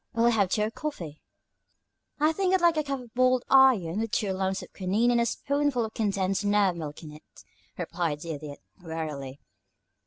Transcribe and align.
Will 0.13 0.25
you 0.29 0.31
have 0.31 0.49
tea 0.49 0.63
or 0.63 0.71
coffee?" 0.71 1.21
"I 2.19 2.31
think 2.33 2.55
I'd 2.55 2.59
like 2.61 2.75
a 2.75 2.83
cup 2.83 3.01
of 3.01 3.13
boiled 3.13 3.43
iron, 3.51 3.99
with 3.99 4.09
two 4.09 4.33
lumps 4.33 4.63
of 4.63 4.73
quinine 4.73 5.11
and 5.11 5.21
a 5.21 5.27
spoonful 5.27 5.85
of 5.85 5.93
condensed 5.93 6.43
nerve 6.43 6.75
milk 6.75 7.03
in 7.03 7.11
it," 7.11 7.43
replied 7.77 8.21
the 8.21 8.31
Idiot, 8.31 8.61
wearily. 8.83 9.39